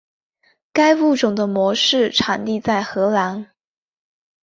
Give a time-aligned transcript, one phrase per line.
[0.73, 3.51] 该物种的模式产地在荷兰。